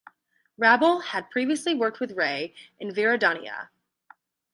[0.59, 3.69] Rabal had previously worked with Rey in "Viridiana".